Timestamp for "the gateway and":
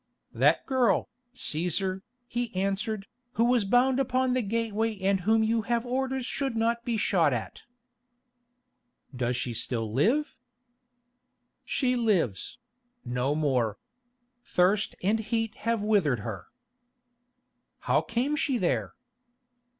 4.33-5.19